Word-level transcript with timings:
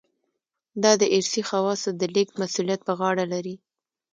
دا 0.83 0.91
د 1.01 1.03
ارثي 1.15 1.41
خواصو 1.49 1.89
د 1.99 2.01
لېږد 2.13 2.35
مسوولیت 2.41 2.81
په 2.85 2.93
غاړه 2.99 3.25
لري. 3.33 3.55